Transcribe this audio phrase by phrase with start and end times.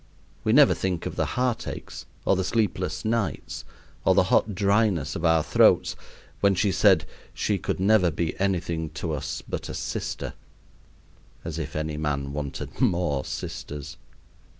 [0.43, 3.65] We never think of the heartaches, or the sleepless nights,
[4.03, 5.95] or the hot dryness of our throats,
[6.39, 10.33] when she said she could never be anything to us but a sister
[11.45, 13.97] as if any man wanted more sisters!